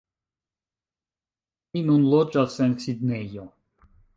[1.75, 3.47] Mi nun loĝas en Sidnejo